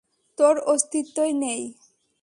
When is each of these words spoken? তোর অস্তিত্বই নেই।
তোর 0.37 0.55
অস্তিত্বই 0.65 1.31
নেই। 1.33 1.61